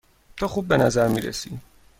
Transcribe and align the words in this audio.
تو 0.37 0.47
خوب 0.47 0.67
به 0.67 0.77
نظر 0.77 1.07
می 1.07 1.21
رسی. 1.21 1.57